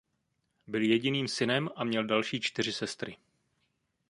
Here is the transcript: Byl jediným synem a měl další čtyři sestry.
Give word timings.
Byl 0.67 0.81
jediným 0.81 1.27
synem 1.27 1.69
a 1.75 1.83
měl 1.83 2.05
další 2.07 2.39
čtyři 2.41 2.73
sestry. 2.73 3.17